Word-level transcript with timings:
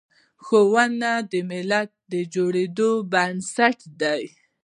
ښوونه 0.45 1.11
د 1.31 1.33
ملت 1.49 1.91
د 2.11 2.13
جوړیدو 2.33 2.89
بنسټ 3.11 3.77
دی. 4.01 4.23